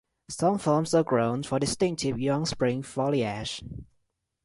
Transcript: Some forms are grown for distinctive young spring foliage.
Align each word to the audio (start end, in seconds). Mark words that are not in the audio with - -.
Some 0.31 0.57
forms 0.57 0.95
are 0.95 1.03
grown 1.03 1.43
for 1.43 1.59
distinctive 1.59 2.19
young 2.19 2.47
spring 2.47 2.81
foliage. 2.81 3.61